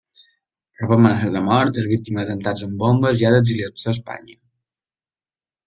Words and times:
Rep 0.79 0.93
amenaces 0.95 1.35
de 1.35 1.43
mort, 1.49 1.77
és 1.83 1.91
víctima 1.91 2.19
d'atemptats 2.23 2.65
amb 2.69 2.81
bombes, 2.85 3.21
i 3.23 3.29
ha 3.29 3.33
d'exiliar-se 3.37 3.87
a 3.87 3.95
Espanya. 3.97 4.43